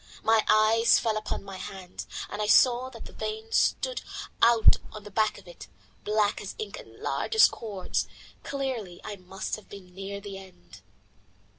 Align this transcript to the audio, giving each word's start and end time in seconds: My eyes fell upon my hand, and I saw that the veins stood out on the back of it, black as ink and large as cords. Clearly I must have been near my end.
My 0.23 0.43
eyes 0.49 0.97
fell 0.97 1.15
upon 1.15 1.43
my 1.43 1.57
hand, 1.57 2.07
and 2.27 2.41
I 2.41 2.47
saw 2.47 2.89
that 2.89 3.05
the 3.05 3.13
veins 3.13 3.55
stood 3.55 4.01
out 4.41 4.77
on 4.91 5.03
the 5.03 5.11
back 5.11 5.37
of 5.37 5.47
it, 5.47 5.67
black 6.03 6.41
as 6.41 6.55
ink 6.57 6.79
and 6.79 6.95
large 6.97 7.35
as 7.35 7.47
cords. 7.47 8.07
Clearly 8.41 8.99
I 9.03 9.17
must 9.17 9.57
have 9.57 9.69
been 9.69 9.93
near 9.93 10.19
my 10.19 10.29
end. 10.31 10.81